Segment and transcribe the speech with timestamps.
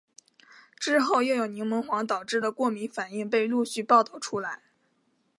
[0.79, 4.63] 之后又有柠檬黄导致的过敏反应被陆续报道出来。